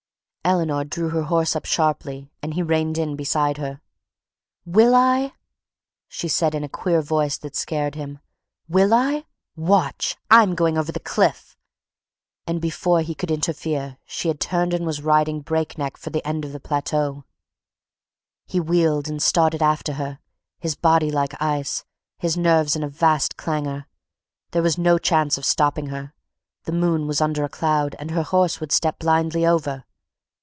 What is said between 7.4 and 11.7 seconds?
scared him. "Will I? Watch! I'm going over the cliff!"